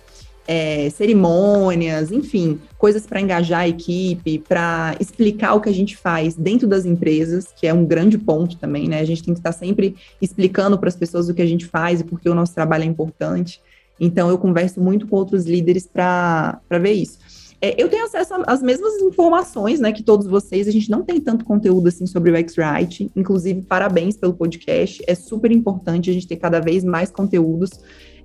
[0.48, 6.36] É, cerimônias, enfim, coisas para engajar a equipe, para explicar o que a gente faz
[6.36, 9.00] dentro das empresas, que é um grande ponto também, né?
[9.00, 12.00] A gente tem que estar sempre explicando para as pessoas o que a gente faz
[12.00, 13.60] e por que o nosso trabalho é importante.
[13.98, 17.18] Então, eu converso muito com outros líderes para ver isso.
[17.60, 20.68] É, eu tenho acesso às mesmas informações, né, que todos vocês.
[20.68, 23.10] A gente não tem tanto conteúdo assim sobre o X-Writing.
[23.16, 25.02] Inclusive, parabéns pelo podcast.
[25.06, 27.70] É super importante a gente ter cada vez mais conteúdos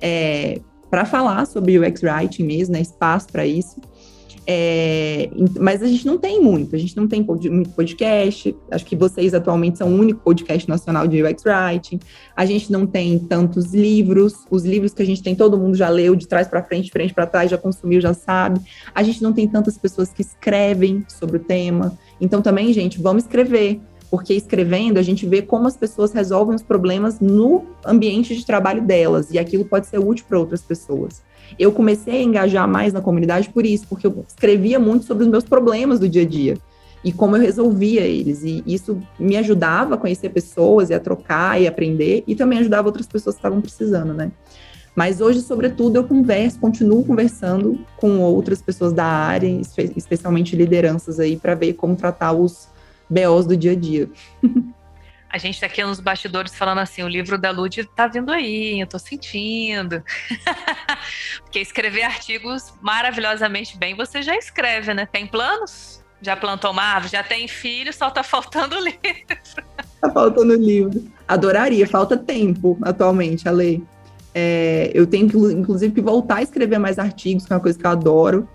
[0.02, 0.60] é,
[0.92, 3.80] para falar sobre UX Writing mesmo, né, espaço para isso.
[4.46, 8.54] É, mas a gente não tem muito, a gente não tem muito podcast.
[8.70, 12.00] Acho que vocês atualmente são o único podcast nacional de UX Writing.
[12.36, 14.34] A gente não tem tantos livros.
[14.50, 17.14] Os livros que a gente tem, todo mundo já leu de trás para frente, frente
[17.14, 18.60] para trás, já consumiu, já sabe.
[18.94, 21.98] A gente não tem tantas pessoas que escrevem sobre o tema.
[22.20, 23.80] Então, também, gente, vamos escrever
[24.12, 28.82] porque escrevendo a gente vê como as pessoas resolvem os problemas no ambiente de trabalho
[28.82, 31.24] delas, e aquilo pode ser útil para outras pessoas.
[31.58, 35.30] Eu comecei a engajar mais na comunidade por isso, porque eu escrevia muito sobre os
[35.30, 36.58] meus problemas do dia a dia
[37.04, 38.44] e como eu resolvia eles.
[38.44, 42.88] E isso me ajudava a conhecer pessoas e a trocar e aprender, e também ajudava
[42.88, 44.32] outras pessoas que estavam precisando, né?
[44.94, 49.48] Mas hoje, sobretudo, eu converso, continuo conversando com outras pessoas da área,
[49.96, 52.68] especialmente lideranças aí, para ver como tratar os
[53.12, 54.10] BOs do dia a dia.
[55.30, 58.82] A gente tá aqui nos bastidores falando assim, o livro da Lud tá vindo aí,
[58.82, 60.04] eu tô sentindo.
[61.44, 65.06] Porque escrever artigos maravilhosamente bem, você já escreve, né?
[65.06, 66.04] Tem planos?
[66.22, 67.14] Já plantou uma árvore?
[67.14, 69.02] Já tem filho, só tá faltando o livro.
[70.02, 71.04] Tá faltando o livro.
[71.28, 73.82] Adoraria, falta tempo atualmente, a lei.
[74.34, 77.86] É, eu tenho, inclusive, que voltar a escrever mais artigos, que é uma coisa que
[77.86, 78.48] eu adoro,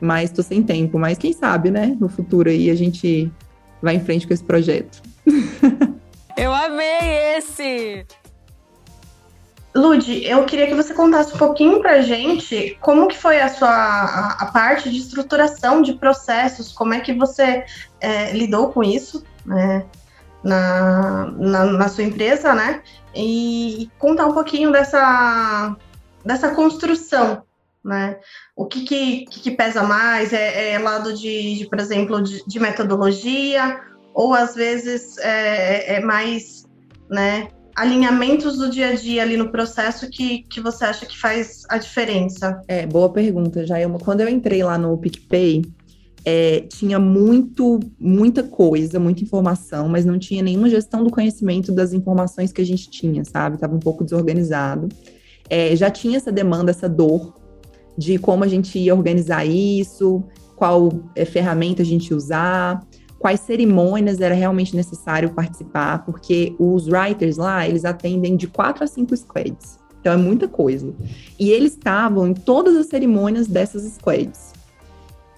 [0.00, 0.98] mas tô sem tempo.
[0.98, 1.96] Mas quem sabe, né?
[2.00, 3.30] No futuro aí a gente
[3.84, 5.02] vai em frente com esse projeto.
[6.36, 8.04] Eu amei esse!
[9.74, 13.68] Lud, eu queria que você contasse um pouquinho pra gente como que foi a sua
[13.68, 17.64] a, a parte de estruturação de processos, como é que você
[18.00, 19.84] é, lidou com isso né,
[20.44, 22.82] na, na, na, sua empresa, né?
[23.12, 25.76] E contar um pouquinho dessa,
[26.24, 27.42] dessa construção,
[27.84, 28.16] né?
[28.56, 30.32] O que, que, que pesa mais?
[30.32, 33.80] É, é lado de, de, por exemplo, de, de, metodologia,
[34.14, 36.64] ou às vezes é, é, mais,
[37.10, 37.48] né?
[37.76, 41.76] Alinhamentos do dia a dia ali no processo que, que você acha que faz a
[41.76, 42.60] diferença?
[42.68, 43.98] É, boa pergunta, Jailma.
[43.98, 45.62] Quando eu entrei lá no PicPay,
[46.24, 51.92] é, tinha muito, muita coisa, muita informação, mas não tinha nenhuma gestão do conhecimento das
[51.92, 53.56] informações que a gente tinha, sabe?
[53.56, 54.88] Estava um pouco desorganizado.
[55.50, 57.34] É, já tinha essa demanda, essa dor
[57.96, 60.22] de como a gente ia organizar isso,
[60.56, 62.84] qual é, ferramenta a gente usar,
[63.18, 68.86] quais cerimônias era realmente necessário participar, porque os writers lá, eles atendem de quatro a
[68.86, 69.78] cinco squads.
[70.00, 70.92] Então é muita coisa.
[71.38, 74.52] E eles estavam em todas as cerimônias dessas squads.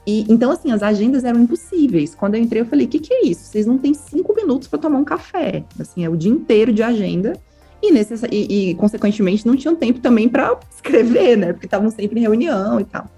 [0.05, 2.15] E, então, assim, as agendas eram impossíveis.
[2.15, 3.45] Quando eu entrei, eu falei: o que, que é isso?
[3.45, 5.65] Vocês não têm cinco minutos para tomar um café.
[5.79, 7.41] Assim, é o dia inteiro de agenda
[7.83, 7.93] e,
[8.31, 11.53] e, e consequentemente, não tinham tempo também para escrever, né?
[11.53, 13.09] Porque estavam sempre em reunião e tal.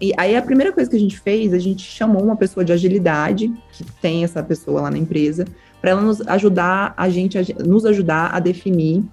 [0.00, 2.72] E aí a primeira coisa que a gente fez, a gente chamou uma pessoa de
[2.72, 5.44] agilidade, que tem essa pessoa lá na empresa,
[5.80, 9.04] para ela nos ajudar, a gente nos ajudar a definir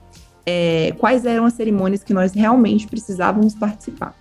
[0.45, 4.15] é, quais eram as cerimônias que nós realmente precisávamos participar.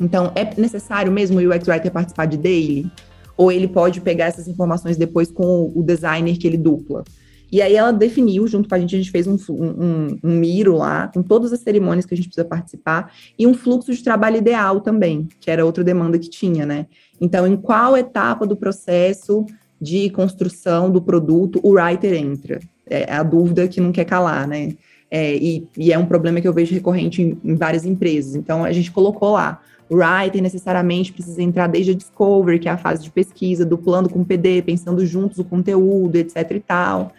[0.00, 2.90] Então, é necessário mesmo o UX Writer participar de daily?
[3.36, 7.04] Ou ele pode pegar essas informações depois com o designer que ele dupla?
[7.50, 10.76] E aí ela definiu, junto com a gente, a gente fez um, um, um miro
[10.76, 14.36] lá, com todas as cerimônias que a gente precisa participar, e um fluxo de trabalho
[14.36, 16.86] ideal também, que era outra demanda que tinha, né?
[17.20, 19.46] Então, em qual etapa do processo
[19.80, 22.60] de construção do produto o writer entra?
[22.88, 24.74] É a dúvida que não quer calar, né?
[25.08, 28.34] É, e, e, é um problema que eu vejo recorrente em, em várias empresas.
[28.34, 32.76] Então, a gente colocou lá writer necessariamente precisa entrar desde a discovery, que é a
[32.76, 37.12] fase de pesquisa, duplando com o PD, pensando juntos o conteúdo, etc e tal.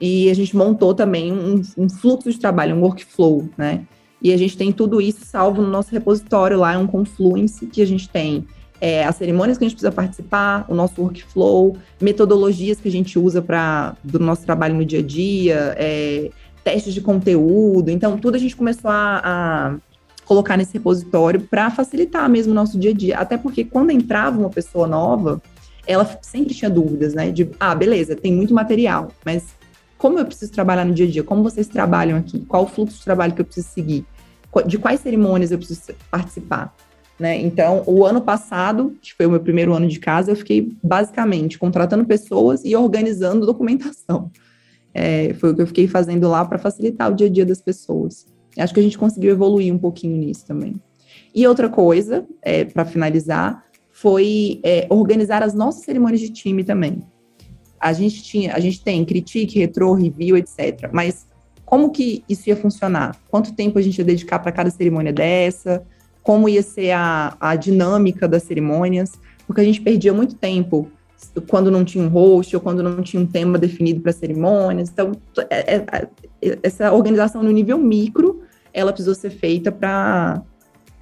[0.00, 3.84] E a gente montou também um, um fluxo de trabalho, um workflow, né?
[4.20, 7.82] E a gente tem tudo isso salvo no nosso repositório lá, é um Confluence que
[7.82, 8.46] a gente tem
[8.82, 13.16] é, as cerimônias que a gente precisa participar, o nosso workflow, metodologias que a gente
[13.16, 16.30] usa para do nosso trabalho no dia a dia, é,
[16.64, 17.90] testes de conteúdo.
[17.90, 19.76] Então, tudo a gente começou a, a
[20.32, 23.18] colocar nesse repositório para facilitar mesmo o nosso dia a dia.
[23.18, 25.42] Até porque quando entrava uma pessoa nova,
[25.86, 27.30] ela sempre tinha dúvidas, né?
[27.30, 29.44] De, ah, beleza, tem muito material, mas
[29.98, 31.22] como eu preciso trabalhar no dia a dia?
[31.22, 32.46] Como vocês trabalham aqui?
[32.46, 34.06] Qual o fluxo de trabalho que eu preciso seguir?
[34.66, 36.74] De quais cerimônias eu preciso participar?
[37.18, 37.38] Né?
[37.38, 41.58] Então, o ano passado, que foi o meu primeiro ano de casa, eu fiquei basicamente
[41.58, 44.30] contratando pessoas e organizando documentação.
[44.94, 47.62] É, foi o que eu fiquei fazendo lá para facilitar o dia a dia das
[47.62, 48.26] pessoas.
[48.58, 50.74] Acho que a gente conseguiu evoluir um pouquinho nisso também.
[51.34, 57.02] E outra coisa, é, para finalizar, foi é, organizar as nossas cerimônias de time também.
[57.80, 60.90] A gente tinha, a gente tem critique, retro, review, etc.
[60.92, 61.26] Mas
[61.64, 63.16] como que isso ia funcionar?
[63.30, 65.82] Quanto tempo a gente ia dedicar para cada cerimônia dessa?
[66.22, 69.12] Como ia ser a, a dinâmica das cerimônias?
[69.46, 70.90] Porque a gente perdia muito tempo
[71.48, 74.90] quando não tinha um host ou quando não tinha um tema definido para cerimônias.
[74.90, 75.12] Então,
[75.48, 75.86] é, é,
[76.42, 78.41] é, essa organização no nível micro,
[78.72, 80.42] ela precisou ser feita para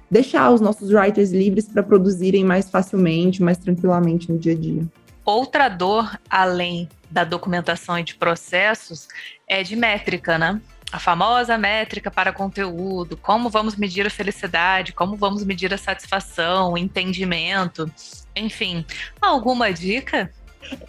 [0.09, 4.83] deixar os nossos writers livres para produzirem mais facilmente, mais tranquilamente no dia a dia.
[5.23, 9.07] Outra dor, além da documentação e de processos,
[9.47, 10.59] é de métrica, né?
[10.91, 16.73] A famosa métrica para conteúdo, como vamos medir a felicidade, como vamos medir a satisfação,
[16.73, 17.89] o entendimento,
[18.35, 18.85] enfim.
[19.21, 20.29] Alguma dica?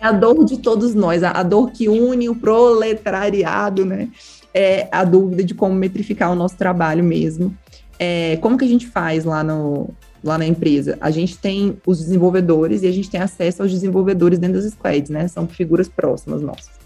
[0.00, 4.08] É a dor de todos nós, a dor que une o proletariado, né?
[4.54, 7.56] É a dúvida de como metrificar o nosso trabalho mesmo.
[7.98, 9.90] É, como que a gente faz lá, no,
[10.22, 10.98] lá na empresa?
[11.00, 15.10] A gente tem os desenvolvedores e a gente tem acesso aos desenvolvedores dentro das squads,
[15.10, 15.28] né?
[15.28, 16.82] São figuras próximas nossas.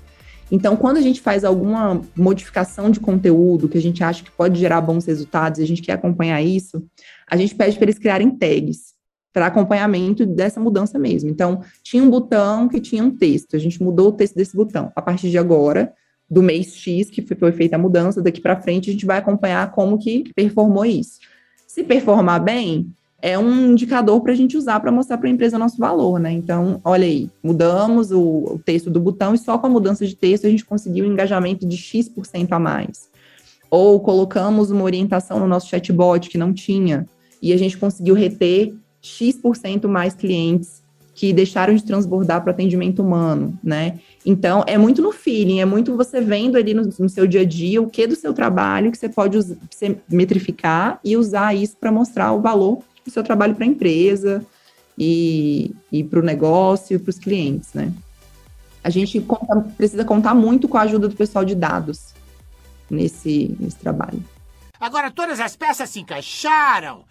[0.50, 4.58] Então, quando a gente faz alguma modificação de conteúdo que a gente acha que pode
[4.60, 6.84] gerar bons resultados e a gente quer acompanhar isso,
[7.28, 8.94] a gente pede para eles criarem tags
[9.32, 11.28] para acompanhamento dessa mudança mesmo.
[11.28, 14.90] Então, tinha um botão que tinha um texto, a gente mudou o texto desse botão.
[14.96, 15.92] A partir de agora,
[16.28, 19.70] do mês X, que foi feita a mudança, daqui para frente a gente vai acompanhar
[19.70, 21.20] como que performou isso.
[21.66, 22.90] Se performar bem,
[23.22, 26.32] é um indicador para a gente usar para mostrar para a empresa nosso valor, né?
[26.32, 30.14] Então, olha aí, mudamos o, o, texto do botão e só com a mudança de
[30.14, 33.08] texto a gente conseguiu um engajamento de X% a mais.
[33.70, 37.06] Ou colocamos uma orientação no nosso chatbot que não tinha
[37.40, 40.82] e a gente conseguiu reter X% mais clientes
[41.16, 43.98] que deixaram de transbordar para o atendimento humano, né?
[44.24, 47.44] Então, é muito no feeling, é muito você vendo ali no, no seu dia a
[47.44, 51.90] dia o que do seu trabalho que você pode você metrificar e usar isso para
[51.90, 54.44] mostrar o valor do seu trabalho para a empresa
[54.98, 57.90] e, e para o negócio e para os clientes, né?
[58.84, 62.12] A gente conta, precisa contar muito com a ajuda do pessoal de dados
[62.90, 64.22] nesse, nesse trabalho.
[64.78, 67.04] Agora todas as peças se encaixaram.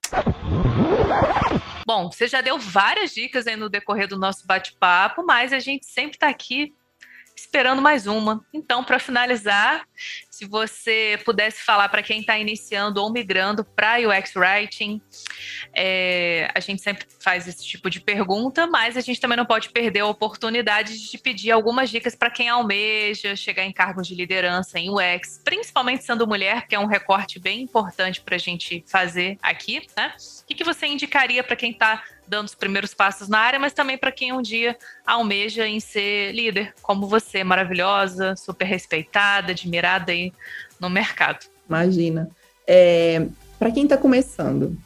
[1.85, 5.85] Bom, você já deu várias dicas aí no decorrer do nosso bate-papo, mas a gente
[5.85, 6.73] sempre está aqui
[7.35, 8.43] esperando mais uma.
[8.51, 9.87] Então, para finalizar,
[10.35, 15.01] se você pudesse falar para quem está iniciando ou migrando para UX Writing,
[15.73, 19.69] é, a gente sempre faz esse tipo de pergunta, mas a gente também não pode
[19.69, 24.77] perder a oportunidade de pedir algumas dicas para quem almeja chegar em cargos de liderança
[24.77, 29.37] em UX, principalmente sendo mulher, que é um recorte bem importante para a gente fazer
[29.41, 30.15] aqui, né?
[30.41, 33.73] O que, que você indicaria para quem está dando os primeiros passos na área, mas
[33.73, 40.13] também para quem um dia almeja em ser líder, como você, maravilhosa, super respeitada, admirada
[40.79, 41.45] no mercado.
[41.67, 42.29] Imagina.
[42.67, 44.77] É, para quem está começando,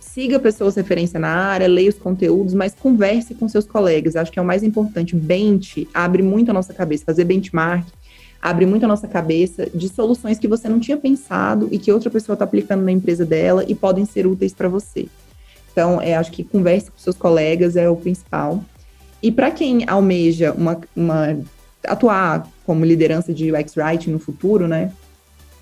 [0.00, 4.16] siga pessoas referência na área, leia os conteúdos, mas converse com seus colegas.
[4.16, 5.16] Acho que é o mais importante.
[5.16, 7.86] Bench abre muito a nossa cabeça, fazer benchmark
[8.40, 12.10] abre muito a nossa cabeça de soluções que você não tinha pensado e que outra
[12.10, 15.08] pessoa está aplicando na empresa dela e podem ser úteis para você.
[15.70, 18.64] Então, é, acho que converse com seus colegas é o principal.
[19.22, 21.38] E para quem almeja uma, uma,
[21.84, 24.92] atuar como liderança de UX Writing no futuro, né?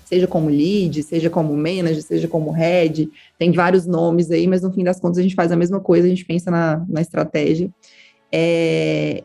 [0.05, 4.71] Seja como lead, seja como manager, seja como head, tem vários nomes aí, mas no
[4.71, 7.69] fim das contas a gente faz a mesma coisa, a gente pensa na, na estratégia.
[8.31, 9.23] É...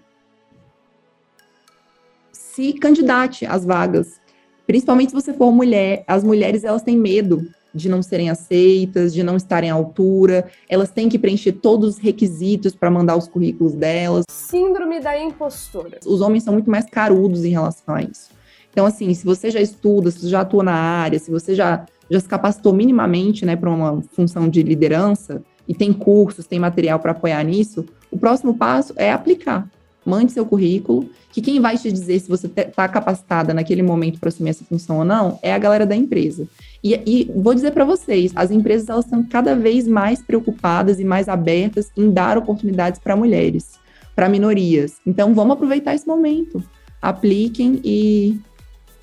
[2.33, 4.21] Se candidate às vagas,
[4.67, 6.05] principalmente se você for mulher.
[6.07, 10.91] As mulheres elas têm medo de não serem aceitas, de não estarem à altura, elas
[10.91, 14.25] têm que preencher todos os requisitos para mandar os currículos delas.
[14.31, 15.99] Síndrome da impostora.
[16.07, 18.31] Os homens são muito mais carudos em relação a isso.
[18.71, 21.87] Então, assim, se você já estuda, se você já atua na área, se você já,
[22.11, 26.99] já se capacitou minimamente né, para uma função de liderança, e tem cursos, tem material
[26.99, 29.69] para apoiar nisso, o próximo passo é aplicar.
[30.05, 34.29] Mande seu currículo, que quem vai te dizer se você está capacitada naquele momento para
[34.29, 36.47] assumir essa função ou não é a galera da empresa.
[36.85, 41.05] E, e vou dizer para vocês, as empresas elas estão cada vez mais preocupadas e
[41.05, 43.79] mais abertas em dar oportunidades para mulheres,
[44.15, 44.99] para minorias.
[45.07, 46.63] Então vamos aproveitar esse momento,
[47.01, 48.39] apliquem e,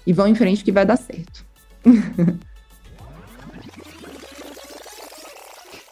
[0.06, 1.44] e vão em frente que vai dar certo.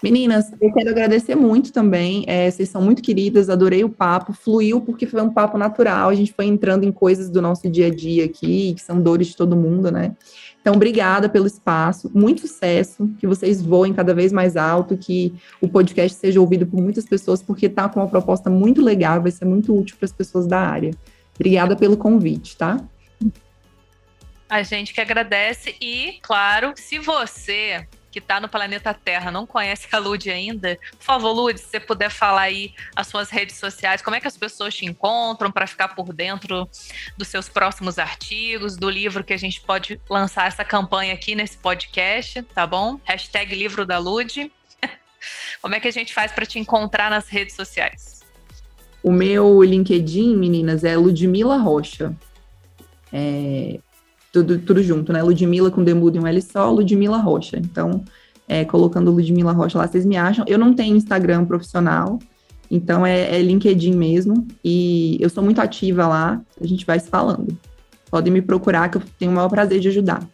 [0.02, 2.23] Meninas, eu quero agradecer muito também.
[2.25, 6.08] É, vocês são muito queridas, adorei o papo, fluiu porque foi um papo natural.
[6.08, 9.28] A gente foi entrando em coisas do nosso dia a dia aqui, que são dores
[9.28, 10.15] de todo mundo, né?
[10.69, 15.67] Então, obrigada pelo espaço, muito sucesso, que vocês voem cada vez mais alto, que o
[15.67, 19.45] podcast seja ouvido por muitas pessoas, porque está com uma proposta muito legal, vai ser
[19.45, 20.91] muito útil para as pessoas da área.
[21.34, 22.79] Obrigada pelo convite, tá?
[24.48, 27.87] A gente que agradece e, claro, se você
[28.19, 31.79] que está no planeta Terra não conhece a Lud ainda, por favor, Lud, se você
[31.79, 35.65] puder falar aí as suas redes sociais, como é que as pessoas te encontram para
[35.65, 36.69] ficar por dentro
[37.17, 41.57] dos seus próximos artigos, do livro que a gente pode lançar essa campanha aqui nesse
[41.57, 42.99] podcast, tá bom?
[43.05, 44.51] Hashtag livro da Lud.
[45.61, 48.19] Como é que a gente faz para te encontrar nas redes sociais?
[49.01, 52.13] O meu LinkedIn, meninas, é Ludmila Rocha.
[53.13, 53.79] É,
[54.32, 55.21] tudo, tudo junto, né?
[55.21, 57.58] Ludmilla com Demudo e um L só, Ludmilla Rocha.
[57.58, 58.04] Então,
[58.48, 60.46] é, colocando Ludmila Rocha lá, vocês me acham.
[60.48, 62.19] Eu não tenho Instagram profissional,
[62.69, 64.48] então é, é LinkedIn mesmo.
[64.63, 67.58] E eu sou muito ativa lá, a gente vai se falando.
[68.10, 70.27] Podem me procurar, que eu tenho o maior prazer de ajudar.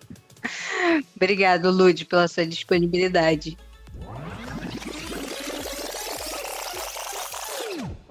[1.16, 3.58] Obrigado, Lud, pela sua disponibilidade.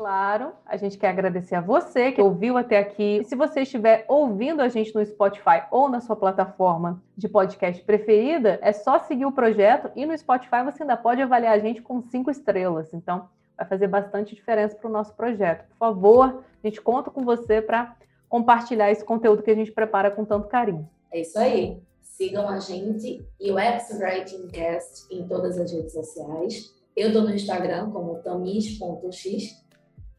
[0.05, 3.20] Claro, a gente quer agradecer a você que ouviu até aqui.
[3.22, 7.82] E se você estiver ouvindo a gente no Spotify ou na sua plataforma de podcast
[7.82, 11.80] preferida, é só seguir o projeto e no Spotify você ainda pode avaliar a gente
[11.80, 12.92] com cinco estrelas.
[12.92, 15.66] Então, vai fazer bastante diferença para o nosso projeto.
[15.70, 17.96] Por favor, a gente conta com você para
[18.28, 20.86] compartilhar esse conteúdo que a gente prepara com tanto carinho.
[21.11, 21.80] É isso aí.
[22.02, 26.74] Sigam a gente e o X Writing Cast em todas as redes sociais.
[26.94, 29.63] Eu estou no Instagram como tamis.x.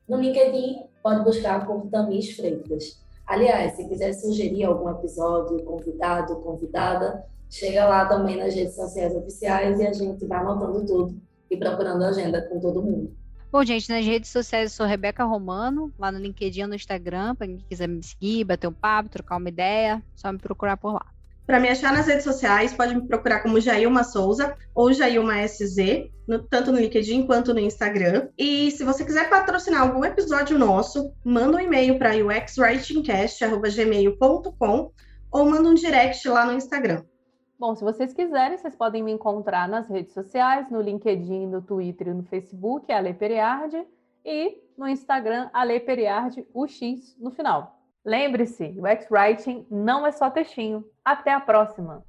[0.07, 3.03] No LinkedIn, pode buscar por Tamis Freitas.
[3.25, 9.79] Aliás, se quiser sugerir algum episódio, convidado, convidada, chega lá também nas redes sociais oficiais
[9.79, 13.15] e a gente vai anotando tudo e procurando agenda com todo mundo.
[13.51, 17.47] Bom, gente, nas redes sociais eu sou Rebeca Romano, lá no LinkedIn, no Instagram, para
[17.47, 21.14] quem quiser me seguir, bater um papo, trocar uma ideia, só me procurar por lá.
[21.45, 26.09] Para me achar nas redes sociais, pode me procurar como Jailma Souza ou Jailma SZ,
[26.27, 28.29] no, tanto no LinkedIn quanto no Instagram.
[28.35, 34.91] E se você quiser patrocinar algum episódio nosso, manda um e-mail para uxwritingcast.gmail.com
[35.31, 37.03] ou manda um direct lá no Instagram.
[37.59, 42.07] Bom, se vocês quiserem, vocês podem me encontrar nas redes sociais, no LinkedIn, no Twitter
[42.07, 43.85] e no Facebook, Ale Periardi,
[44.25, 47.74] e no Instagram, Ale Periardi, o X no final.
[48.05, 50.85] Lembre-se, o X-Writing não é só textinho.
[51.03, 52.03] Até a próxima!